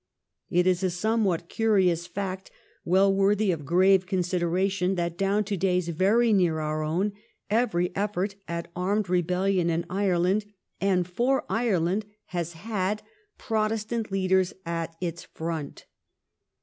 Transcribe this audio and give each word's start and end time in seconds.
It 0.49 0.65
is 0.65 0.81
a 0.81 0.89
somewhat 0.89 1.47
curious 1.47 2.07
fact, 2.07 2.49
well 2.83 3.13
worthy 3.13 3.51
of 3.51 3.65
grave 3.65 4.07
con 4.07 4.21
sideration, 4.21 4.95
that 4.95 5.15
down 5.15 5.43
to 5.43 5.55
days 5.55 5.89
very 5.89 6.33
near 6.33 6.59
our 6.59 6.81
own 6.81 7.13
every 7.51 7.95
effort 7.95 8.33
at 8.47 8.71
armed 8.75 9.09
rebellion 9.11 9.69
in 9.69 9.85
Ireland 9.91 10.45
and 10.79 11.07
for 11.07 11.45
Ireland 11.47 12.07
has 12.33 12.53
had 12.53 13.03
Protestant 13.37 14.11
leaders 14.11 14.55
at 14.65 14.95
its 15.01 15.21
front. 15.25 15.85